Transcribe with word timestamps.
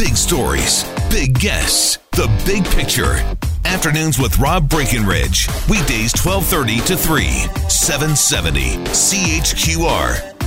Big 0.00 0.16
stories, 0.16 0.90
big 1.10 1.38
guests, 1.38 1.98
the 2.12 2.26
big 2.46 2.64
picture. 2.64 3.16
Afternoons 3.66 4.18
with 4.18 4.38
Rob 4.38 4.66
Breckenridge. 4.66 5.46
Weekdays 5.68 6.14
1230 6.16 6.80
to 6.86 6.96
3, 6.96 7.26
770 7.68 8.76
CHQR. 8.86 10.40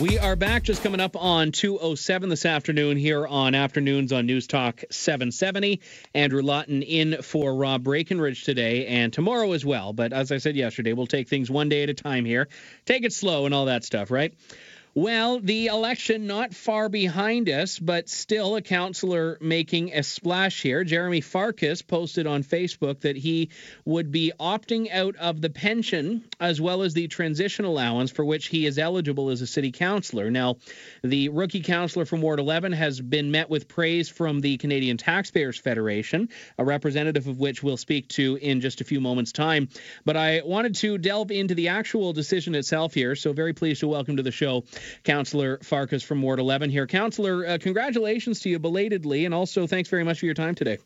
We 0.00 0.20
are 0.20 0.36
back 0.36 0.62
just 0.62 0.84
coming 0.84 1.00
up 1.00 1.16
on 1.16 1.50
207 1.50 2.28
this 2.28 2.46
afternoon 2.46 2.96
here 2.96 3.26
on 3.26 3.56
Afternoons 3.56 4.12
on 4.12 4.26
News 4.26 4.46
Talk 4.46 4.84
770. 4.92 5.80
Andrew 6.14 6.40
Lawton 6.40 6.82
in 6.82 7.20
for 7.20 7.52
Rob 7.52 7.82
Breckenridge 7.82 8.44
today 8.44 8.86
and 8.86 9.12
tomorrow 9.12 9.50
as 9.50 9.64
well. 9.64 9.92
But 9.92 10.12
as 10.12 10.30
I 10.30 10.38
said 10.38 10.54
yesterday, 10.54 10.92
we'll 10.92 11.08
take 11.08 11.28
things 11.28 11.50
one 11.50 11.68
day 11.68 11.82
at 11.82 11.88
a 11.88 11.94
time 11.94 12.24
here. 12.24 12.46
Take 12.86 13.04
it 13.04 13.12
slow 13.12 13.44
and 13.44 13.52
all 13.52 13.64
that 13.64 13.82
stuff, 13.82 14.12
right? 14.12 14.32
Well, 15.00 15.40
the 15.40 15.68
election 15.68 16.26
not 16.26 16.52
far 16.52 16.90
behind 16.90 17.48
us, 17.48 17.78
but 17.78 18.10
still 18.10 18.56
a 18.56 18.60
councillor 18.60 19.38
making 19.40 19.94
a 19.94 20.02
splash 20.02 20.60
here. 20.60 20.84
Jeremy 20.84 21.22
Farkas 21.22 21.80
posted 21.80 22.26
on 22.26 22.44
Facebook 22.44 23.00
that 23.00 23.16
he 23.16 23.48
would 23.86 24.12
be 24.12 24.30
opting 24.38 24.92
out 24.92 25.16
of 25.16 25.40
the 25.40 25.48
pension 25.48 26.24
as 26.38 26.60
well 26.60 26.82
as 26.82 26.92
the 26.92 27.08
transition 27.08 27.64
allowance 27.64 28.10
for 28.10 28.26
which 28.26 28.48
he 28.48 28.66
is 28.66 28.78
eligible 28.78 29.30
as 29.30 29.40
a 29.40 29.46
city 29.46 29.72
councillor. 29.72 30.30
Now, 30.30 30.56
the 31.02 31.30
rookie 31.30 31.62
councillor 31.62 32.04
from 32.04 32.20
Ward 32.20 32.38
11 32.38 32.72
has 32.72 33.00
been 33.00 33.30
met 33.30 33.48
with 33.48 33.68
praise 33.68 34.10
from 34.10 34.40
the 34.40 34.58
Canadian 34.58 34.98
Taxpayers 34.98 35.56
Federation, 35.58 36.28
a 36.58 36.64
representative 36.64 37.26
of 37.26 37.40
which 37.40 37.62
we'll 37.62 37.78
speak 37.78 38.06
to 38.08 38.36
in 38.36 38.60
just 38.60 38.82
a 38.82 38.84
few 38.84 39.00
moments' 39.00 39.32
time. 39.32 39.70
But 40.04 40.18
I 40.18 40.42
wanted 40.44 40.74
to 40.74 40.98
delve 40.98 41.30
into 41.30 41.54
the 41.54 41.68
actual 41.68 42.12
decision 42.12 42.54
itself 42.54 42.92
here, 42.92 43.16
so 43.16 43.32
very 43.32 43.54
pleased 43.54 43.80
to 43.80 43.88
welcome 43.88 44.18
to 44.18 44.22
the 44.22 44.30
show 44.30 44.64
Councillor 45.04 45.58
Farkas 45.62 46.02
from 46.02 46.22
Ward 46.22 46.38
11 46.38 46.70
here. 46.70 46.86
Councillor, 46.86 47.46
uh, 47.46 47.58
congratulations 47.58 48.40
to 48.40 48.48
you 48.48 48.58
belatedly, 48.58 49.24
and 49.24 49.34
also 49.34 49.66
thanks 49.66 49.88
very 49.88 50.04
much 50.04 50.20
for 50.20 50.26
your 50.26 50.34
time 50.34 50.54
today. 50.54 50.78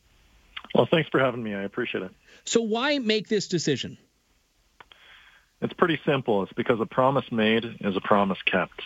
Well, 0.75 0.87
thanks 0.91 1.09
for 1.11 1.21
having 1.21 1.43
me. 1.43 1.55
I 1.55 1.63
appreciate 1.63 2.03
it. 2.03 2.11
So, 2.45 2.61
why 2.61 2.99
make 2.99 3.29
this 3.29 3.49
decision? 3.49 3.97
It's 5.61 5.73
pretty 5.73 6.01
simple. 6.05 6.43
It's 6.43 6.53
because 6.53 6.81
a 6.81 6.87
promise 6.87 7.25
made 7.31 7.65
is 7.81 7.97
a 7.97 8.01
promise 8.01 8.39
kept. 8.45 8.83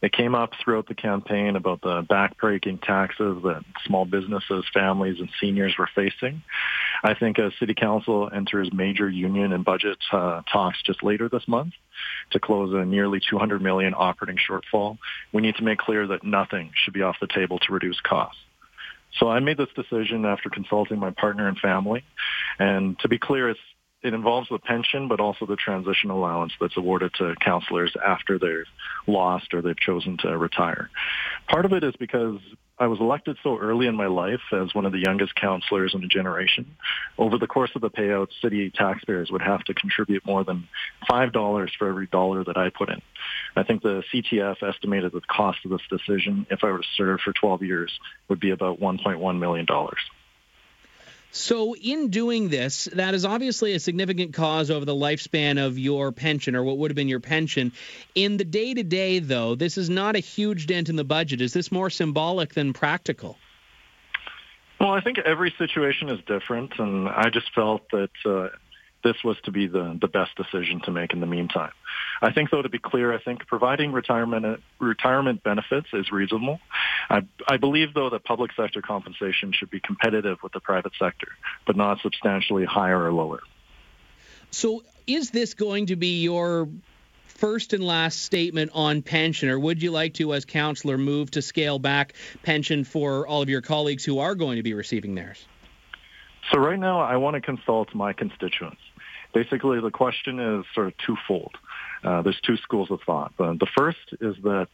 It 0.00 0.12
came 0.12 0.34
up 0.34 0.52
throughout 0.62 0.86
the 0.86 0.94
campaign 0.94 1.56
about 1.56 1.80
the 1.80 2.02
backbreaking 2.02 2.82
taxes 2.82 3.42
that 3.42 3.64
small 3.84 4.04
businesses, 4.04 4.64
families, 4.72 5.18
and 5.18 5.28
seniors 5.40 5.76
were 5.76 5.88
facing. 5.94 6.42
I 7.02 7.14
think 7.14 7.38
as 7.38 7.52
City 7.58 7.74
Council 7.74 8.28
enters 8.32 8.70
major 8.72 9.08
union 9.08 9.52
and 9.52 9.64
budget 9.64 9.98
uh, 10.12 10.42
talks 10.52 10.82
just 10.82 11.02
later 11.02 11.28
this 11.28 11.46
month 11.46 11.74
to 12.30 12.40
close 12.40 12.72
a 12.74 12.84
nearly 12.84 13.20
200 13.20 13.62
million 13.62 13.94
operating 13.96 14.38
shortfall, 14.38 14.98
we 15.32 15.42
need 15.42 15.56
to 15.56 15.62
make 15.62 15.78
clear 15.78 16.06
that 16.08 16.24
nothing 16.24 16.70
should 16.74 16.94
be 16.94 17.02
off 17.02 17.16
the 17.20 17.26
table 17.26 17.58
to 17.60 17.72
reduce 17.72 18.00
costs. 18.00 18.40
So 19.18 19.28
I 19.28 19.40
made 19.40 19.56
this 19.56 19.68
decision 19.74 20.24
after 20.24 20.50
consulting 20.50 20.98
my 20.98 21.10
partner 21.10 21.48
and 21.48 21.58
family. 21.58 22.04
And 22.58 22.98
to 23.00 23.08
be 23.08 23.18
clear, 23.18 23.54
it 24.02 24.14
involves 24.14 24.48
the 24.48 24.58
pension, 24.58 25.08
but 25.08 25.18
also 25.18 25.46
the 25.46 25.56
transition 25.56 26.10
allowance 26.10 26.52
that's 26.60 26.76
awarded 26.76 27.12
to 27.14 27.34
counselors 27.40 27.94
after 28.04 28.38
they've 28.38 28.66
lost 29.06 29.54
or 29.54 29.62
they've 29.62 29.78
chosen 29.78 30.18
to 30.18 30.36
retire. 30.36 30.90
Part 31.48 31.64
of 31.64 31.72
it 31.72 31.82
is 31.82 31.94
because 31.98 32.38
I 32.80 32.86
was 32.86 33.00
elected 33.00 33.36
so 33.42 33.58
early 33.58 33.88
in 33.88 33.96
my 33.96 34.06
life 34.06 34.40
as 34.52 34.74
one 34.74 34.86
of 34.86 34.92
the 34.92 35.00
youngest 35.00 35.34
counselors 35.34 35.94
in 35.94 36.04
a 36.04 36.06
generation. 36.06 36.76
Over 37.18 37.36
the 37.36 37.46
course 37.46 37.70
of 37.74 37.80
the 37.82 37.90
payout, 37.90 38.28
city 38.40 38.70
taxpayers 38.70 39.30
would 39.32 39.42
have 39.42 39.64
to 39.64 39.74
contribute 39.74 40.24
more 40.24 40.44
than 40.44 40.68
$5 41.10 41.70
for 41.76 41.88
every 41.88 42.06
dollar 42.06 42.44
that 42.44 42.56
I 42.56 42.70
put 42.70 42.88
in. 42.88 43.02
I 43.56 43.64
think 43.64 43.82
the 43.82 44.04
CTF 44.12 44.62
estimated 44.62 45.12
the 45.12 45.20
cost 45.22 45.58
of 45.64 45.72
this 45.72 45.80
decision, 45.90 46.46
if 46.50 46.62
I 46.62 46.70
were 46.70 46.78
to 46.78 46.88
serve 46.96 47.20
for 47.20 47.32
12 47.32 47.62
years, 47.64 47.98
would 48.28 48.38
be 48.38 48.50
about 48.50 48.80
$1.1 48.80 49.38
million. 49.38 49.66
So, 51.30 51.74
in 51.76 52.08
doing 52.08 52.48
this, 52.48 52.88
that 52.94 53.14
is 53.14 53.24
obviously 53.24 53.74
a 53.74 53.80
significant 53.80 54.32
cause 54.32 54.70
over 54.70 54.84
the 54.84 54.94
lifespan 54.94 55.64
of 55.64 55.78
your 55.78 56.10
pension 56.10 56.56
or 56.56 56.64
what 56.64 56.78
would 56.78 56.90
have 56.90 56.96
been 56.96 57.08
your 57.08 57.20
pension. 57.20 57.72
In 58.14 58.38
the 58.38 58.44
day 58.44 58.72
to 58.72 58.82
day, 58.82 59.18
though, 59.18 59.54
this 59.54 59.76
is 59.76 59.90
not 59.90 60.16
a 60.16 60.20
huge 60.20 60.66
dent 60.66 60.88
in 60.88 60.96
the 60.96 61.04
budget. 61.04 61.42
Is 61.42 61.52
this 61.52 61.70
more 61.70 61.90
symbolic 61.90 62.54
than 62.54 62.72
practical? 62.72 63.36
Well, 64.80 64.92
I 64.92 65.00
think 65.00 65.18
every 65.18 65.52
situation 65.58 66.08
is 66.08 66.20
different, 66.26 66.78
and 66.78 67.08
I 67.08 67.30
just 67.30 67.52
felt 67.54 67.82
that 67.90 68.10
uh, 68.24 68.48
this 69.04 69.16
was 69.24 69.36
to 69.44 69.50
be 69.50 69.66
the, 69.66 69.98
the 70.00 70.08
best 70.08 70.30
decision 70.36 70.80
to 70.84 70.90
make 70.90 71.12
in 71.12 71.20
the 71.20 71.26
meantime. 71.26 71.72
I 72.20 72.32
think, 72.32 72.50
though, 72.50 72.62
to 72.62 72.68
be 72.68 72.78
clear, 72.78 73.12
I 73.12 73.22
think 73.22 73.46
providing 73.46 73.92
retirement 73.92 74.44
uh, 74.44 74.56
retirement 74.78 75.42
benefits 75.42 75.88
is 75.92 76.10
reasonable. 76.10 76.60
I, 77.08 77.22
I 77.46 77.56
believe, 77.56 77.94
though, 77.94 78.10
that 78.10 78.24
public 78.24 78.50
sector 78.56 78.82
compensation 78.82 79.52
should 79.52 79.70
be 79.70 79.80
competitive 79.80 80.38
with 80.42 80.52
the 80.52 80.60
private 80.60 80.92
sector, 80.98 81.28
but 81.66 81.76
not 81.76 82.00
substantially 82.00 82.64
higher 82.64 83.02
or 83.02 83.12
lower. 83.12 83.40
So, 84.50 84.82
is 85.06 85.30
this 85.30 85.54
going 85.54 85.86
to 85.86 85.96
be 85.96 86.22
your 86.22 86.68
first 87.26 87.72
and 87.72 87.84
last 87.84 88.22
statement 88.22 88.72
on 88.74 89.02
pension, 89.02 89.48
or 89.48 89.58
would 89.58 89.80
you 89.82 89.92
like 89.92 90.14
to, 90.14 90.34
as 90.34 90.44
councillor, 90.44 90.98
move 90.98 91.30
to 91.30 91.42
scale 91.42 91.78
back 91.78 92.14
pension 92.42 92.84
for 92.84 93.26
all 93.26 93.42
of 93.42 93.48
your 93.48 93.60
colleagues 93.60 94.04
who 94.04 94.18
are 94.18 94.34
going 94.34 94.56
to 94.56 94.62
be 94.62 94.74
receiving 94.74 95.14
theirs? 95.14 95.46
So 96.52 96.58
right 96.58 96.78
now, 96.78 97.00
I 97.00 97.16
want 97.16 97.34
to 97.34 97.40
consult 97.40 97.94
my 97.94 98.12
constituents. 98.12 98.80
Basically, 99.34 99.80
the 99.80 99.90
question 99.90 100.40
is 100.40 100.64
sort 100.74 100.88
of 100.88 100.94
twofold. 100.98 101.54
Uh, 102.04 102.22
there's 102.22 102.40
two 102.44 102.56
schools 102.58 102.90
of 102.90 103.00
thought. 103.04 103.32
The, 103.38 103.56
the 103.58 103.66
first 103.76 103.98
is 104.20 104.36
that 104.42 104.68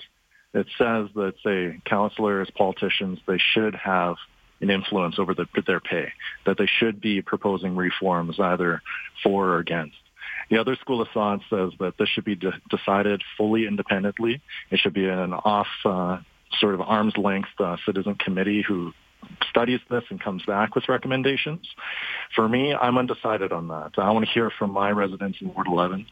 it 0.53 0.67
says 0.79 1.09
that, 1.15 1.35
say, 1.45 1.81
counselors, 1.85 2.49
politicians, 2.57 3.19
they 3.27 3.39
should 3.39 3.75
have 3.75 4.17
an 4.61 4.71
influence 4.71 5.19
over 5.19 5.35
the, 5.35 5.47
their 5.67 5.81
pay, 5.81 6.13
that 6.47 6.59
they 6.59 6.69
should 6.79 7.01
be 7.01 7.23
proposing 7.23 7.75
reforms 7.77 8.39
either 8.39 8.81
for 9.23 9.49
or 9.49 9.59
against. 9.59 9.97
The 10.51 10.59
other 10.59 10.77
school 10.77 11.01
of 11.01 11.09
thought 11.13 11.41
says 11.51 11.73
that 11.81 11.95
this 11.99 12.09
should 12.09 12.25
be 12.25 12.37
de- 12.37 12.61
decided 12.71 13.23
fully 13.37 13.67
independently. 13.67 14.41
It 14.71 14.79
should 14.79 14.95
be 14.95 15.09
an 15.09 15.33
off, 15.33 15.67
uh, 15.85 16.19
sort 16.61 16.75
of 16.75 16.81
arm's 16.81 17.17
length 17.17 17.49
uh, 17.59 17.77
citizen 17.85 18.15
committee 18.15 18.63
who 18.63 18.93
studies 19.49 19.81
this 19.91 20.05
and 20.11 20.21
comes 20.21 20.45
back 20.45 20.75
with 20.75 20.89
recommendations. 20.89 21.67
For 22.35 22.49
me, 22.49 22.75
I'm 22.75 22.99
undecided 22.99 23.53
on 23.53 23.69
that. 23.69 23.93
I 23.99 24.11
want 24.11 24.27
to 24.27 24.33
hear 24.33 24.51
from 24.51 24.73
my 24.73 24.91
residents 24.91 25.39
in 25.41 25.53
Ward 25.55 25.67
11 25.67 26.07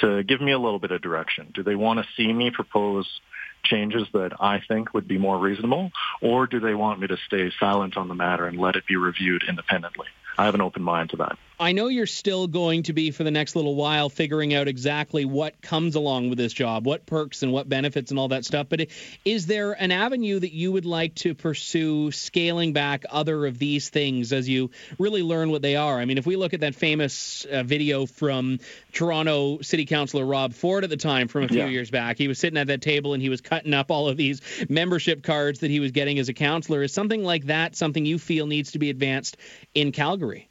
to 0.00 0.22
give 0.22 0.40
me 0.40 0.52
a 0.52 0.58
little 0.58 0.78
bit 0.78 0.90
of 0.90 1.02
direction. 1.02 1.50
Do 1.54 1.62
they 1.62 1.74
want 1.74 2.00
to 2.00 2.06
see 2.16 2.32
me 2.32 2.50
propose 2.50 3.20
changes 3.64 4.06
that 4.12 4.32
I 4.40 4.60
think 4.66 4.94
would 4.94 5.08
be 5.08 5.18
more 5.18 5.38
reasonable, 5.38 5.90
or 6.20 6.46
do 6.46 6.60
they 6.60 6.74
want 6.74 7.00
me 7.00 7.08
to 7.08 7.16
stay 7.26 7.50
silent 7.58 7.96
on 7.96 8.08
the 8.08 8.14
matter 8.14 8.46
and 8.46 8.58
let 8.58 8.76
it 8.76 8.86
be 8.86 8.96
reviewed 8.96 9.42
independently? 9.48 10.06
I 10.38 10.44
have 10.44 10.54
an 10.54 10.60
open 10.60 10.82
mind 10.82 11.10
to 11.10 11.16
that. 11.16 11.38
I 11.58 11.72
know 11.72 11.88
you're 11.88 12.06
still 12.06 12.46
going 12.48 12.82
to 12.84 12.92
be 12.92 13.10
for 13.10 13.24
the 13.24 13.30
next 13.30 13.56
little 13.56 13.74
while 13.74 14.10
figuring 14.10 14.52
out 14.52 14.68
exactly 14.68 15.24
what 15.24 15.62
comes 15.62 15.94
along 15.94 16.28
with 16.28 16.36
this 16.36 16.52
job, 16.52 16.84
what 16.84 17.06
perks 17.06 17.42
and 17.42 17.50
what 17.50 17.66
benefits 17.66 18.10
and 18.10 18.20
all 18.20 18.28
that 18.28 18.44
stuff. 18.44 18.66
But 18.68 18.88
is 19.24 19.46
there 19.46 19.72
an 19.72 19.90
avenue 19.90 20.38
that 20.38 20.52
you 20.52 20.70
would 20.72 20.84
like 20.84 21.14
to 21.16 21.34
pursue 21.34 22.10
scaling 22.12 22.74
back 22.74 23.04
other 23.08 23.46
of 23.46 23.58
these 23.58 23.88
things 23.88 24.34
as 24.34 24.46
you 24.46 24.70
really 24.98 25.22
learn 25.22 25.50
what 25.50 25.62
they 25.62 25.76
are? 25.76 25.98
I 25.98 26.04
mean, 26.04 26.18
if 26.18 26.26
we 26.26 26.36
look 26.36 26.52
at 26.52 26.60
that 26.60 26.74
famous 26.74 27.46
uh, 27.46 27.62
video 27.62 28.04
from 28.04 28.60
Toronto 28.92 29.62
City 29.62 29.86
Councilor 29.86 30.26
Rob 30.26 30.52
Ford 30.52 30.84
at 30.84 30.90
the 30.90 30.98
time 30.98 31.26
from 31.26 31.44
a 31.44 31.48
few 31.48 31.58
yeah. 31.58 31.68
years 31.68 31.90
back, 31.90 32.18
he 32.18 32.28
was 32.28 32.38
sitting 32.38 32.58
at 32.58 32.66
that 32.66 32.82
table 32.82 33.14
and 33.14 33.22
he 33.22 33.30
was 33.30 33.40
cutting 33.40 33.72
up 33.72 33.90
all 33.90 34.08
of 34.08 34.18
these 34.18 34.42
membership 34.68 35.22
cards 35.22 35.60
that 35.60 35.70
he 35.70 35.80
was 35.80 35.92
getting 35.92 36.18
as 36.18 36.28
a 36.28 36.34
councilor. 36.34 36.82
Is 36.82 36.92
something 36.92 37.24
like 37.24 37.46
that 37.46 37.76
something 37.76 38.04
you 38.04 38.18
feel 38.18 38.46
needs 38.46 38.72
to 38.72 38.78
be 38.78 38.90
advanced 38.90 39.38
in 39.74 39.90
Calgary? 39.90 40.50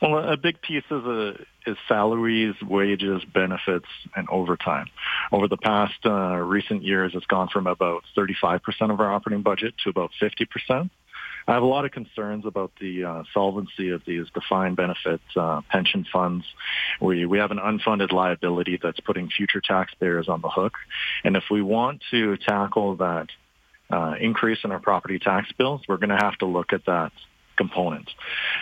Well, 0.00 0.18
a 0.18 0.36
big 0.36 0.62
piece 0.62 0.84
is, 0.90 1.04
a, 1.04 1.34
is 1.66 1.76
salaries, 1.88 2.54
wages, 2.62 3.22
benefits, 3.34 3.88
and 4.14 4.28
overtime. 4.28 4.86
Over 5.32 5.48
the 5.48 5.56
past 5.56 5.98
uh, 6.04 6.36
recent 6.36 6.84
years, 6.84 7.12
it's 7.14 7.26
gone 7.26 7.48
from 7.48 7.66
about 7.66 8.04
35% 8.16 8.60
of 8.90 9.00
our 9.00 9.12
operating 9.12 9.42
budget 9.42 9.74
to 9.82 9.90
about 9.90 10.10
50%. 10.22 10.90
I 11.48 11.54
have 11.54 11.62
a 11.62 11.66
lot 11.66 11.86
of 11.86 11.92
concerns 11.92 12.44
about 12.44 12.72
the 12.78 13.04
uh, 13.04 13.22
solvency 13.32 13.88
of 13.88 14.02
these 14.06 14.26
defined 14.34 14.76
benefit 14.76 15.22
uh, 15.34 15.62
pension 15.70 16.06
funds. 16.12 16.44
We 17.00 17.24
we 17.24 17.38
have 17.38 17.50
an 17.50 17.58
unfunded 17.58 18.12
liability 18.12 18.78
that's 18.82 19.00
putting 19.00 19.30
future 19.30 19.62
taxpayers 19.62 20.28
on 20.28 20.42
the 20.42 20.50
hook, 20.50 20.74
and 21.24 21.38
if 21.38 21.44
we 21.50 21.62
want 21.62 22.02
to 22.10 22.36
tackle 22.36 22.96
that 22.96 23.28
uh, 23.90 24.16
increase 24.20 24.58
in 24.62 24.72
our 24.72 24.78
property 24.78 25.18
tax 25.18 25.50
bills, 25.52 25.80
we're 25.88 25.96
going 25.96 26.10
to 26.10 26.22
have 26.22 26.36
to 26.38 26.46
look 26.46 26.74
at 26.74 26.84
that 26.84 27.12
component. 27.58 28.08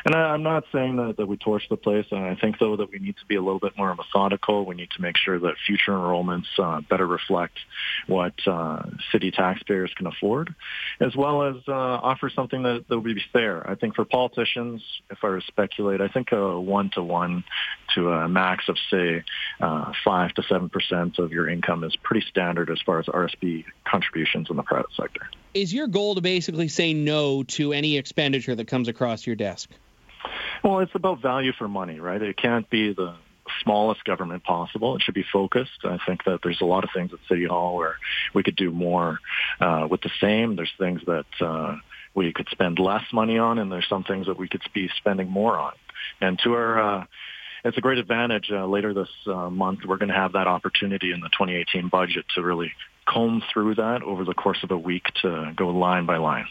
And 0.04 0.14
I, 0.14 0.34
am 0.34 0.42
not 0.42 0.64
saying 0.72 0.96
that, 0.96 1.18
that 1.18 1.26
we 1.26 1.36
torch 1.36 1.62
the 1.70 1.76
place. 1.76 2.06
And 2.10 2.24
I 2.24 2.34
think, 2.34 2.58
though, 2.58 2.76
that 2.76 2.90
we 2.90 2.98
need 2.98 3.16
to 3.18 3.26
be 3.26 3.36
a 3.36 3.42
little 3.42 3.60
bit 3.60 3.74
more 3.76 3.94
methodical. 3.94 4.64
We 4.64 4.74
need 4.74 4.90
to 4.96 5.02
make 5.02 5.16
sure 5.16 5.38
that 5.38 5.54
future 5.66 5.92
enrollments 5.92 6.46
uh, 6.58 6.80
better 6.90 7.06
reflect 7.06 7.58
what 8.08 8.34
uh, 8.46 8.82
city 9.12 9.30
taxpayers 9.30 9.92
can 9.96 10.06
afford, 10.06 10.54
as 11.00 11.14
well 11.14 11.42
as 11.44 11.56
uh, 11.68 11.72
offer 11.72 12.30
something 12.30 12.62
that, 12.64 12.86
that 12.88 12.98
would 12.98 13.14
be 13.14 13.22
fair. 13.32 13.68
I 13.68 13.76
think 13.76 13.94
for 13.94 14.04
politicians, 14.04 14.82
if 15.10 15.18
I 15.22 15.28
were 15.28 15.40
to 15.40 15.46
speculate, 15.46 16.00
I 16.00 16.08
think 16.08 16.32
a 16.32 16.58
one-to-one 16.58 17.44
to 17.94 18.10
a 18.10 18.28
max 18.28 18.68
of, 18.68 18.76
say, 18.90 19.22
uh, 19.60 19.92
5 20.04 20.34
to 20.34 20.42
7% 20.42 21.18
of 21.18 21.32
your 21.32 21.48
income 21.48 21.84
is 21.84 21.94
pretty 22.02 22.26
standard 22.28 22.70
as 22.70 22.80
far 22.84 22.98
as 22.98 23.06
RSP 23.06 23.64
contributions 23.84 24.48
in 24.50 24.56
the 24.56 24.62
private 24.62 24.90
sector. 24.96 25.28
Is 25.56 25.72
your 25.72 25.86
goal 25.86 26.14
to 26.16 26.20
basically 26.20 26.68
say 26.68 26.92
no 26.92 27.42
to 27.42 27.72
any 27.72 27.96
expenditure 27.96 28.54
that 28.54 28.66
comes 28.66 28.88
across 28.88 29.26
your 29.26 29.36
desk? 29.36 29.70
Well, 30.62 30.80
it's 30.80 30.94
about 30.94 31.22
value 31.22 31.52
for 31.56 31.66
money, 31.66 31.98
right? 31.98 32.20
It 32.20 32.36
can't 32.36 32.68
be 32.68 32.92
the 32.92 33.14
smallest 33.62 34.04
government 34.04 34.44
possible. 34.44 34.96
It 34.96 35.02
should 35.02 35.14
be 35.14 35.24
focused. 35.32 35.78
I 35.82 35.96
think 36.04 36.24
that 36.24 36.40
there's 36.42 36.60
a 36.60 36.66
lot 36.66 36.84
of 36.84 36.90
things 36.94 37.10
at 37.14 37.20
City 37.26 37.46
Hall 37.46 37.74
where 37.74 37.96
we 38.34 38.42
could 38.42 38.56
do 38.56 38.70
more 38.70 39.18
uh, 39.58 39.88
with 39.90 40.02
the 40.02 40.10
same. 40.20 40.56
There's 40.56 40.72
things 40.78 41.00
that 41.06 41.24
uh, 41.40 41.76
we 42.14 42.34
could 42.34 42.48
spend 42.50 42.78
less 42.78 43.04
money 43.10 43.38
on, 43.38 43.58
and 43.58 43.72
there's 43.72 43.88
some 43.88 44.04
things 44.04 44.26
that 44.26 44.36
we 44.36 44.48
could 44.48 44.60
be 44.74 44.90
spending 44.98 45.30
more 45.30 45.58
on. 45.58 45.72
And 46.20 46.38
to 46.40 46.52
our 46.52 46.98
uh, 46.98 47.04
it's 47.64 47.78
a 47.78 47.80
great 47.80 47.98
advantage. 47.98 48.50
Uh, 48.52 48.66
later 48.66 48.92
this 48.92 49.08
uh, 49.26 49.48
month, 49.48 49.80
we're 49.86 49.96
going 49.96 50.10
to 50.10 50.14
have 50.14 50.34
that 50.34 50.48
opportunity 50.48 51.12
in 51.12 51.20
the 51.20 51.30
2018 51.30 51.88
budget 51.88 52.26
to 52.34 52.42
really 52.42 52.72
comb 53.06 53.42
through 53.52 53.76
that 53.76 54.02
over 54.02 54.24
the 54.24 54.34
course 54.34 54.62
of 54.62 54.70
a 54.70 54.78
week 54.78 55.04
to 55.22 55.52
go 55.56 55.68
line 55.68 56.06
by 56.06 56.16
line. 56.16 56.46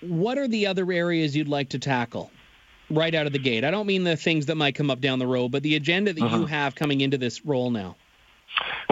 What 0.00 0.36
are 0.36 0.48
the 0.48 0.66
other 0.66 0.90
areas 0.90 1.36
you'd 1.36 1.48
like 1.48 1.70
to 1.70 1.78
tackle 1.78 2.30
right 2.90 3.14
out 3.14 3.26
of 3.26 3.32
the 3.32 3.38
gate? 3.38 3.64
I 3.64 3.70
don't 3.70 3.86
mean 3.86 4.04
the 4.04 4.16
things 4.16 4.46
that 4.46 4.56
might 4.56 4.74
come 4.74 4.90
up 4.90 5.00
down 5.00 5.18
the 5.18 5.26
road, 5.26 5.50
but 5.52 5.62
the 5.62 5.76
agenda 5.76 6.12
that 6.12 6.22
uh-huh. 6.22 6.38
you 6.38 6.46
have 6.46 6.74
coming 6.74 7.00
into 7.00 7.18
this 7.18 7.44
role 7.46 7.70
now. 7.70 7.96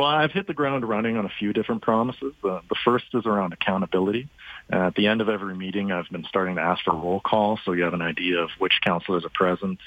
Well, 0.01 0.09
I've 0.09 0.33
hit 0.33 0.47
the 0.47 0.55
ground 0.55 0.89
running 0.89 1.19
on 1.19 1.27
a 1.27 1.33
few 1.39 1.53
different 1.53 1.83
promises. 1.83 2.33
Uh, 2.43 2.61
the 2.71 2.77
first 2.87 3.05
is 3.13 3.27
around 3.27 3.53
accountability. 3.53 4.31
Uh, 4.73 4.87
at 4.87 4.95
the 4.95 5.09
end 5.09 5.21
of 5.21 5.29
every 5.29 5.55
meeting, 5.55 5.93
I've 5.93 6.09
been 6.09 6.25
starting 6.27 6.55
to 6.55 6.63
ask 6.63 6.83
for 6.85 6.95
roll 6.95 7.21
call 7.21 7.61
so 7.63 7.73
you 7.73 7.83
have 7.83 7.93
an 7.93 8.01
idea 8.01 8.39
of 8.39 8.49
which 8.59 8.73
councillors 8.83 9.27
are 9.27 9.31
present, 9.35 9.79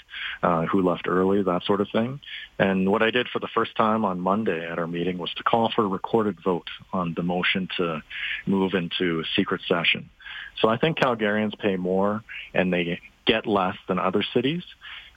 uh, 0.44 0.68
who 0.68 0.88
left 0.88 1.07
early, 1.07 1.42
that 1.42 1.63
sort 1.63 1.81
of 1.81 1.88
thing. 1.92 2.19
And 2.60 2.92
what 2.92 3.01
I 3.01 3.10
did 3.10 3.27
for 3.27 3.39
the 3.39 3.48
first 3.56 3.75
time 3.75 4.06
on 4.06 4.19
Monday 4.19 4.69
at 4.69 4.77
our 4.77 4.86
meeting 4.86 5.18
was 5.18 5.33
to 5.38 5.44
call 5.44 5.71
for 5.75 5.83
a 5.83 5.88
recorded 5.88 6.38
vote 6.44 6.68
on 6.92 7.16
the 7.16 7.24
motion 7.24 7.68
to 7.77 8.04
move 8.45 8.75
into 8.75 9.24
secret 9.36 9.62
session. 9.68 10.12
So 10.62 10.68
I 10.68 10.77
think 10.77 11.00
Calgarians 11.00 11.57
pay 11.57 11.75
more 11.75 12.24
and 12.54 12.71
they 12.71 13.00
get 13.25 13.48
less 13.48 13.77
than 13.88 13.98
other 13.98 14.24
cities 14.31 14.62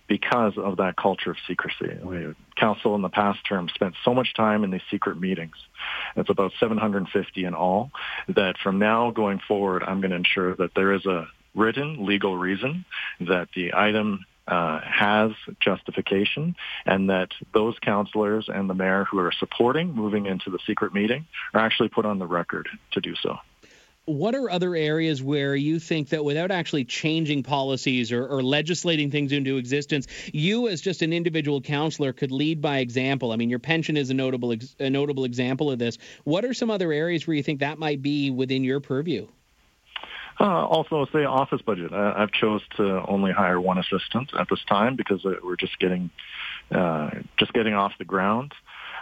because 0.07 0.55
of 0.57 0.77
that 0.77 0.97
culture 0.97 1.31
of 1.31 1.37
secrecy. 1.47 1.99
We, 2.03 2.35
council 2.57 2.95
in 2.95 3.03
the 3.03 3.09
past 3.09 3.41
term 3.47 3.69
spent 3.75 3.95
so 4.05 4.15
much 4.15 4.35
time 4.35 4.65
in 4.65 4.71
these 4.71 4.83
secret 4.91 5.21
meetings. 5.21 5.57
It's 6.17 6.31
about 6.31 6.53
750 6.59 7.45
in 7.45 7.55
all 7.55 7.91
that 8.29 8.57
from 8.63 8.79
now 8.79 9.11
going 9.11 9.41
forward, 9.47 9.83
I'm 9.83 10.01
going 10.01 10.11
to 10.11 10.17
ensure 10.17 10.55
that 10.57 10.75
there 10.75 10.93
is 10.93 11.07
a 11.07 11.29
written 11.55 12.07
legal 12.07 12.37
reason 12.37 12.85
that 13.21 13.49
the 13.55 13.75
item 13.75 14.25
uh, 14.47 14.81
has 14.81 15.33
justification 15.59 16.55
and 16.85 17.11
that 17.11 17.31
those 17.53 17.77
councillors 17.81 18.49
and 18.53 18.71
the 18.71 18.75
mayor 18.75 19.05
who 19.05 19.19
are 19.19 19.33
supporting 19.33 19.93
moving 19.93 20.27
into 20.27 20.51
the 20.51 20.59
secret 20.67 20.95
meeting 20.95 21.27
are 21.53 21.61
actually 21.61 21.89
put 21.89 22.07
on 22.07 22.21
the 22.21 22.27
record 22.27 22.69
to 22.93 23.01
do 23.01 23.15
so 23.17 23.39
what 24.07 24.35
are 24.37 24.49
other 24.49 24.75
areas 24.75 25.23
where 25.23 25.55
you 25.57 25.79
think 25.79 26.11
that 26.11 26.25
without 26.25 26.51
actually 26.51 26.85
changing 26.85 27.43
policies 27.43 28.13
or, 28.13 28.27
or, 28.27 28.43
legislating 28.43 29.11
things 29.11 29.33
into 29.33 29.57
existence, 29.57 30.07
you 30.33 30.69
as 30.69 30.81
just 30.81 31.03
an 31.03 31.13
individual 31.13 31.61
counselor 31.61 32.13
could 32.13 32.31
lead 32.31 32.63
by 32.63 32.79
example? 32.79 33.33
I 33.33 33.37
mean, 33.37 33.51
your 33.51 33.59
pension 33.59 33.97
is 33.97 34.09
a 34.11 34.15
notable 34.15 34.55
a 34.79 34.89
notable 34.89 35.25
example 35.25 35.71
of 35.71 35.79
this. 35.79 35.99
What 36.25 36.45
are 36.45 36.55
some 36.55 36.71
other 36.71 36.93
areas 36.93 37.27
where 37.27 37.35
you 37.35 37.43
think 37.43 37.61
that 37.61 37.79
might 37.79 38.01
be 38.01 38.31
within 38.31 38.63
your 38.63 38.81
purview? 38.81 39.27
Uh, 40.39 40.67
also, 40.67 41.07
say 41.13 41.25
office 41.25 41.63
budget. 41.63 41.93
I, 41.93 42.21
have 42.21 42.31
chose 42.31 42.63
to 42.77 43.05
only 43.07 43.33
hire 43.33 43.61
one 43.61 43.79
assistant 43.79 44.33
at 44.39 44.49
this 44.49 44.63
time 44.65 44.95
because 44.95 45.25
we're 45.25 45.57
just 45.57 45.79
getting 45.79 46.11
uh, 46.71 47.11
just 47.39 47.53
getting 47.53 47.75
off 47.75 47.93
the 47.99 48.05
ground. 48.05 48.53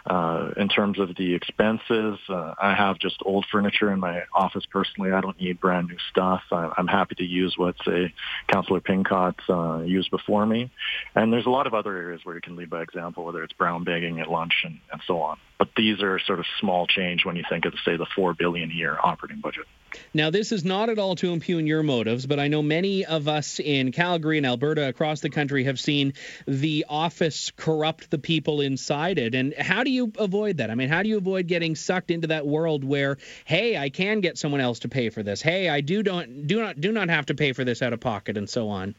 Uh, 0.07 0.51
in 0.59 0.69
terms 0.69 0.99
of 0.99 1.15
the 1.17 1.35
expenses, 1.35 2.19
uh, 2.29 2.55
I 2.61 2.75
have 2.75 2.99
just 2.99 3.17
old 3.25 3.47
furniture 3.51 3.91
in 3.91 4.01
my 4.01 4.25
office 4.35 4.65
personally. 4.71 5.13
I 5.13 5.23
don't 5.23 5.41
need 5.41 5.61
brand 5.61 5.89
new 5.89 5.97
stuff. 6.11 6.43
I, 6.53 6.71
I'm 6.77 6.87
happy 6.87 7.15
to 7.17 7.25
use 7.25 7.55
what, 7.57 7.75
say, 7.87 8.13
Councillor 8.49 8.81
Pincott 8.81 9.37
uh, 9.49 9.81
used 9.81 10.11
before 10.11 10.45
me. 10.45 10.71
And 11.15 11.33
there's 11.33 11.47
a 11.47 11.51
lot 11.51 11.67
of 11.67 11.73
other 11.73 11.97
areas 11.97 12.21
where 12.25 12.35
you 12.35 12.43
can 12.43 12.57
lead 12.57 12.69
by 12.69 12.83
example, 12.83 13.25
whether 13.25 13.43
it's 13.43 13.55
brown 13.55 13.85
bagging 13.85 14.21
at 14.21 14.29
lunch 14.29 14.53
and, 14.65 14.79
and 14.93 15.01
so 15.07 15.23
on. 15.23 15.39
But 15.59 15.69
these 15.77 16.03
are 16.03 16.19
sort 16.19 16.39
of 16.39 16.45
small 16.61 16.87
change 16.87 17.25
when 17.25 17.37
you 17.37 17.45
think 17.49 17.65
of, 17.65 17.73
say, 17.85 17.97
the 17.97 18.07
four 18.15 18.35
billion 18.35 18.71
a 18.71 18.75
year 18.75 18.99
operating 19.03 19.41
budget. 19.41 19.65
Now, 20.13 20.31
this 20.31 20.53
is 20.53 20.65
not 20.65 20.89
at 20.89 20.99
all 20.99 21.17
to 21.17 21.33
impugn 21.33 21.67
your 21.67 21.83
motives, 21.83 22.27
but 22.27 22.39
I 22.39 22.49
know 22.49 22.63
many 22.63 23.05
of 23.05 23.29
us 23.29 23.61
in 23.61 23.93
Calgary 23.93 24.37
and 24.37 24.47
Alberta 24.47 24.89
across 24.89 25.21
the 25.21 25.31
country 25.31 25.65
have 25.65 25.81
seen 25.81 26.15
the 26.47 26.87
office 26.89 27.51
corrupt 27.57 28.11
the 28.11 28.19
people 28.19 28.61
inside 28.61 29.19
it. 29.19 29.35
And 29.35 29.55
how 29.55 29.85
do 29.85 29.91
you 29.91 30.13
avoid 30.19 30.59
that? 30.59 30.71
I 30.71 30.75
mean, 30.75 30.89
how 30.89 31.03
do 31.03 31.09
you 31.09 31.17
avoid 31.17 31.47
getting 31.47 31.77
sucked 31.77 32.11
into 32.11 32.29
that 32.29 32.47
world 32.47 32.85
where, 32.85 33.19
hey, 33.45 33.77
I 33.77 33.91
can 33.91 34.21
get 34.21 34.39
someone 34.39 34.61
else 34.61 34.81
to 34.81 34.89
pay 34.89 35.11
for 35.11 35.23
this. 35.23 35.43
Hey, 35.43 35.69
I 35.69 35.81
do 35.81 36.03
don't 36.03 36.47
do 36.47 36.61
not 36.61 36.81
do 36.81 36.93
not 36.93 37.09
have 37.09 37.27
to 37.27 37.35
pay 37.35 37.53
for 37.53 37.65
this 37.65 37.83
out 37.83 37.93
of 37.93 38.01
pocket, 38.01 38.37
and 38.37 38.49
so 38.49 38.69
on. 38.69 38.95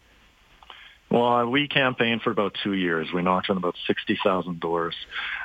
Well, 1.10 1.26
uh, 1.26 1.46
we 1.46 1.68
campaigned 1.68 2.22
for 2.24 2.32
about 2.32 2.56
two 2.64 2.74
years. 2.74 3.08
We 3.14 3.22
knocked 3.22 3.50
on 3.50 3.58
about 3.58 3.76
60,000 3.88 4.60
doors, 4.60 4.96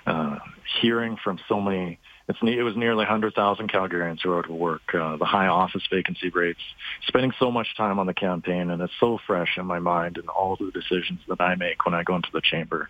uh, 0.06 0.38
hearing 0.80 1.16
from 1.22 1.38
so 1.48 1.60
many 1.60 1.98
it's, 2.30 2.38
it 2.42 2.62
was 2.62 2.76
nearly 2.76 2.98
100,000 2.98 3.70
Calgarians 3.70 4.20
who 4.22 4.32
are 4.32 4.38
out 4.38 4.44
of 4.44 4.56
work, 4.56 4.94
uh, 4.94 5.16
the 5.16 5.24
high 5.24 5.48
office 5.48 5.82
vacancy 5.90 6.30
rates, 6.30 6.60
spending 7.06 7.32
so 7.38 7.50
much 7.50 7.76
time 7.76 7.98
on 7.98 8.06
the 8.06 8.14
campaign, 8.14 8.70
and 8.70 8.80
it's 8.80 8.92
so 9.00 9.18
fresh 9.26 9.58
in 9.58 9.66
my 9.66 9.78
mind 9.78 10.16
and 10.16 10.28
all 10.28 10.56
the 10.56 10.70
decisions 10.70 11.20
that 11.28 11.40
I 11.40 11.56
make 11.56 11.84
when 11.84 11.94
I 11.94 12.04
go 12.04 12.16
into 12.16 12.30
the 12.32 12.40
chamber. 12.40 12.88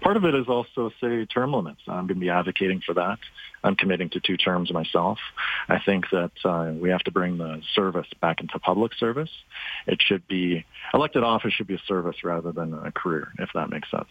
Part 0.00 0.16
of 0.16 0.24
it 0.24 0.34
is 0.34 0.46
also, 0.48 0.90
say, 1.00 1.24
term 1.26 1.52
limits. 1.52 1.80
I'm 1.86 2.06
going 2.06 2.08
to 2.08 2.14
be 2.14 2.30
advocating 2.30 2.82
for 2.84 2.94
that. 2.94 3.18
I'm 3.62 3.76
committing 3.76 4.10
to 4.10 4.20
two 4.20 4.36
terms 4.36 4.72
myself. 4.72 5.18
I 5.68 5.78
think 5.84 6.06
that 6.10 6.32
uh, 6.44 6.72
we 6.72 6.90
have 6.90 7.02
to 7.04 7.10
bring 7.10 7.38
the 7.38 7.62
service 7.74 8.08
back 8.20 8.40
into 8.40 8.58
public 8.58 8.94
service. 8.94 9.30
It 9.86 10.00
should 10.00 10.26
be, 10.26 10.64
elected 10.92 11.22
office 11.22 11.52
should 11.52 11.66
be 11.66 11.74
a 11.74 11.82
service 11.86 12.24
rather 12.24 12.52
than 12.52 12.74
a 12.74 12.90
career, 12.90 13.28
if 13.38 13.50
that 13.54 13.70
makes 13.70 13.90
sense. 13.90 14.08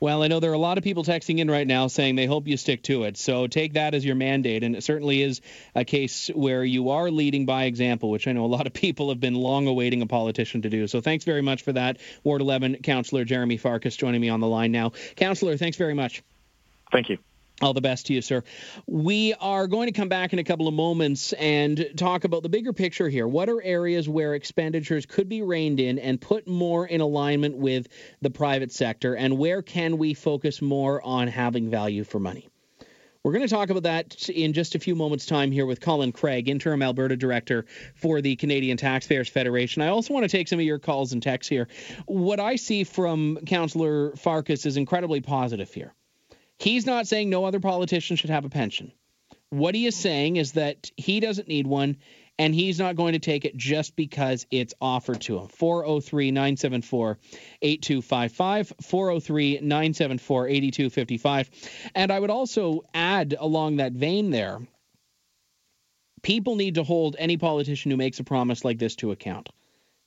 Well, 0.00 0.22
I 0.22 0.28
know 0.28 0.38
there 0.38 0.52
are 0.52 0.54
a 0.54 0.58
lot 0.58 0.78
of 0.78 0.84
people 0.84 1.02
texting 1.02 1.38
in 1.38 1.50
right 1.50 1.66
now 1.66 1.88
saying 1.88 2.14
they 2.14 2.26
hope 2.26 2.46
you 2.46 2.56
stick 2.56 2.82
to 2.84 3.02
it. 3.02 3.16
So 3.16 3.48
take 3.48 3.72
that 3.72 3.94
as 3.94 4.04
your 4.04 4.14
mandate. 4.14 4.62
And 4.62 4.76
it 4.76 4.84
certainly 4.84 5.22
is 5.22 5.40
a 5.74 5.84
case 5.84 6.28
where 6.28 6.62
you 6.62 6.90
are 6.90 7.10
leading 7.10 7.46
by 7.46 7.64
example, 7.64 8.10
which 8.10 8.28
I 8.28 8.32
know 8.32 8.44
a 8.44 8.46
lot 8.46 8.68
of 8.68 8.72
people 8.72 9.08
have 9.08 9.18
been 9.18 9.34
long 9.34 9.66
awaiting 9.66 10.00
a 10.02 10.06
politician 10.06 10.62
to 10.62 10.70
do. 10.70 10.86
So 10.86 11.00
thanks 11.00 11.24
very 11.24 11.42
much 11.42 11.62
for 11.62 11.72
that. 11.72 11.98
Ward 12.22 12.40
11 12.42 12.76
Councillor 12.76 13.24
Jeremy 13.24 13.56
Farkas 13.56 13.96
joining 13.96 14.20
me 14.20 14.28
on 14.28 14.38
the 14.38 14.46
line 14.46 14.70
now. 14.70 14.92
Councillor, 15.16 15.56
thanks 15.56 15.76
very 15.76 15.94
much. 15.94 16.22
Thank 16.92 17.08
you. 17.08 17.18
All 17.60 17.74
the 17.74 17.80
best 17.80 18.06
to 18.06 18.14
you, 18.14 18.22
sir. 18.22 18.44
We 18.86 19.34
are 19.34 19.66
going 19.66 19.88
to 19.88 19.92
come 19.92 20.08
back 20.08 20.32
in 20.32 20.38
a 20.38 20.44
couple 20.44 20.68
of 20.68 20.74
moments 20.74 21.32
and 21.32 21.90
talk 21.96 22.22
about 22.22 22.44
the 22.44 22.48
bigger 22.48 22.72
picture 22.72 23.08
here. 23.08 23.26
What 23.26 23.48
are 23.48 23.60
areas 23.60 24.08
where 24.08 24.34
expenditures 24.34 25.06
could 25.06 25.28
be 25.28 25.42
reined 25.42 25.80
in 25.80 25.98
and 25.98 26.20
put 26.20 26.46
more 26.46 26.86
in 26.86 27.00
alignment 27.00 27.56
with 27.56 27.88
the 28.22 28.30
private 28.30 28.70
sector? 28.70 29.16
And 29.16 29.38
where 29.38 29.60
can 29.60 29.98
we 29.98 30.14
focus 30.14 30.62
more 30.62 31.02
on 31.04 31.26
having 31.26 31.68
value 31.68 32.04
for 32.04 32.20
money? 32.20 32.48
We're 33.24 33.32
going 33.32 33.46
to 33.46 33.52
talk 33.52 33.70
about 33.70 33.82
that 33.82 34.28
in 34.28 34.52
just 34.52 34.76
a 34.76 34.78
few 34.78 34.94
moments' 34.94 35.26
time 35.26 35.50
here 35.50 35.66
with 35.66 35.80
Colin 35.80 36.12
Craig, 36.12 36.48
Interim 36.48 36.80
Alberta 36.80 37.16
Director 37.16 37.64
for 37.96 38.20
the 38.22 38.36
Canadian 38.36 38.76
Taxpayers 38.76 39.28
Federation. 39.28 39.82
I 39.82 39.88
also 39.88 40.14
want 40.14 40.22
to 40.22 40.28
take 40.28 40.46
some 40.46 40.60
of 40.60 40.64
your 40.64 40.78
calls 40.78 41.12
and 41.12 41.20
texts 41.20 41.48
here. 41.48 41.66
What 42.06 42.38
I 42.38 42.54
see 42.54 42.84
from 42.84 43.36
Councillor 43.44 44.14
Farkas 44.14 44.64
is 44.64 44.76
incredibly 44.76 45.20
positive 45.20 45.74
here. 45.74 45.92
He's 46.58 46.86
not 46.86 47.06
saying 47.06 47.30
no 47.30 47.44
other 47.44 47.60
politician 47.60 48.16
should 48.16 48.30
have 48.30 48.44
a 48.44 48.50
pension. 48.50 48.92
What 49.50 49.74
he 49.74 49.86
is 49.86 49.96
saying 49.96 50.36
is 50.36 50.52
that 50.52 50.90
he 50.96 51.20
doesn't 51.20 51.48
need 51.48 51.66
one 51.66 51.96
and 52.38 52.54
he's 52.54 52.78
not 52.78 52.96
going 52.96 53.14
to 53.14 53.18
take 53.18 53.44
it 53.44 53.56
just 53.56 53.96
because 53.96 54.46
it's 54.50 54.74
offered 54.80 55.20
to 55.22 55.38
him. 55.38 55.48
403 55.48 56.30
974 56.30 57.18
8255, 57.62 58.72
403 58.82 59.58
974 59.62 60.48
8255. 60.48 61.50
And 61.94 62.12
I 62.12 62.20
would 62.20 62.30
also 62.30 62.82
add 62.94 63.34
along 63.38 63.76
that 63.76 63.92
vein 63.92 64.30
there 64.30 64.60
People 66.22 66.56
need 66.56 66.74
to 66.74 66.82
hold 66.82 67.16
any 67.18 67.36
politician 67.36 67.90
who 67.90 67.96
makes 67.96 68.18
a 68.18 68.24
promise 68.24 68.64
like 68.64 68.78
this 68.78 68.96
to 68.96 69.12
account. 69.12 69.48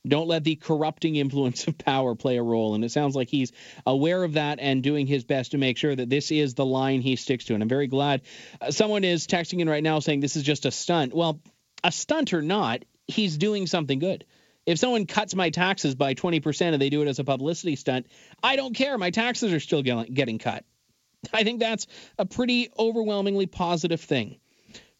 Don't 0.07 0.27
let 0.27 0.43
the 0.43 0.55
corrupting 0.55 1.15
influence 1.15 1.67
of 1.67 1.77
power 1.77 2.15
play 2.15 2.37
a 2.37 2.43
role. 2.43 2.73
And 2.73 2.83
it 2.83 2.91
sounds 2.91 3.15
like 3.15 3.29
he's 3.29 3.51
aware 3.85 4.23
of 4.23 4.33
that 4.33 4.59
and 4.59 4.81
doing 4.81 5.07
his 5.07 5.23
best 5.23 5.51
to 5.51 5.57
make 5.57 5.77
sure 5.77 5.95
that 5.95 6.09
this 6.09 6.31
is 6.31 6.55
the 6.55 6.65
line 6.65 7.01
he 7.01 7.15
sticks 7.15 7.45
to. 7.45 7.53
And 7.53 7.61
I'm 7.61 7.69
very 7.69 7.87
glad 7.87 8.21
uh, 8.59 8.71
someone 8.71 9.03
is 9.03 9.27
texting 9.27 9.59
in 9.59 9.69
right 9.69 9.83
now 9.83 9.99
saying 9.99 10.19
this 10.19 10.35
is 10.35 10.43
just 10.43 10.65
a 10.65 10.71
stunt. 10.71 11.13
Well, 11.13 11.39
a 11.83 11.91
stunt 11.91 12.33
or 12.33 12.41
not, 12.41 12.83
he's 13.07 13.37
doing 13.37 13.67
something 13.67 13.99
good. 13.99 14.25
If 14.65 14.79
someone 14.79 15.07
cuts 15.07 15.35
my 15.35 15.49
taxes 15.49 15.95
by 15.95 16.13
20% 16.13 16.73
and 16.73 16.81
they 16.81 16.89
do 16.89 17.01
it 17.01 17.07
as 17.07 17.19
a 17.19 17.23
publicity 17.23 17.75
stunt, 17.75 18.07
I 18.43 18.55
don't 18.55 18.75
care. 18.75 18.97
My 18.97 19.09
taxes 19.09 19.53
are 19.53 19.59
still 19.59 19.81
getting 19.81 20.37
cut. 20.37 20.65
I 21.33 21.43
think 21.43 21.59
that's 21.59 21.87
a 22.17 22.25
pretty 22.25 22.69
overwhelmingly 22.77 23.47
positive 23.47 24.01
thing. 24.01 24.39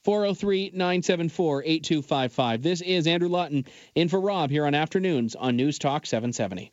403 0.04 0.72
974 0.74 1.64
8255. 1.64 2.62
This 2.62 2.82
is 2.82 3.08
Andrew 3.08 3.30
Lawton 3.30 3.66
in 3.96 4.10
for 4.10 4.20
Rob 4.20 4.50
here 4.50 4.66
on 4.66 4.74
Afternoons 4.74 5.36
on 5.36 5.56
News 5.56 5.78
Talk 5.78 6.06
770. 6.06 6.72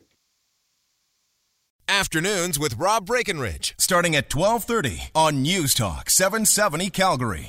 Afternoons 1.87 2.59
with 2.59 2.77
Rob 2.77 3.07
Breckenridge, 3.07 3.73
starting 3.79 4.15
at 4.15 4.33
1230 4.33 5.09
on 5.15 5.41
News 5.41 5.73
Talk 5.73 6.09
770 6.09 6.89
Calgary. 6.91 7.47